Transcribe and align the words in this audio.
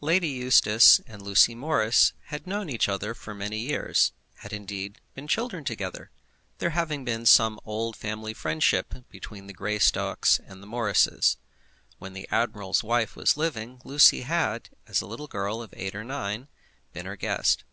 Lady 0.00 0.28
Eustace 0.28 1.00
and 1.08 1.20
Lucy 1.20 1.52
Morris 1.52 2.12
had 2.26 2.46
known 2.46 2.70
each 2.70 2.88
other 2.88 3.14
for 3.14 3.34
many 3.34 3.58
years, 3.58 4.12
had 4.36 4.52
indeed 4.52 5.00
been 5.14 5.26
children 5.26 5.64
together, 5.64 6.12
there 6.58 6.70
having 6.70 7.04
been 7.04 7.26
some 7.26 7.58
old 7.64 7.96
family 7.96 8.32
friendship 8.32 8.94
between 9.10 9.48
the 9.48 9.52
Greystocks 9.52 10.38
and 10.46 10.62
the 10.62 10.68
Morrises. 10.68 11.36
When 11.98 12.12
the 12.12 12.28
admiral's 12.30 12.84
wife 12.84 13.16
was 13.16 13.36
living, 13.36 13.80
Lucy 13.84 14.20
had, 14.20 14.70
as 14.86 15.00
a 15.00 15.06
little 15.08 15.26
girl 15.26 15.60
of 15.60 15.74
eight 15.76 15.96
or 15.96 16.04
nine, 16.04 16.46
been 16.92 17.06
her 17.06 17.16
guest. 17.16 17.64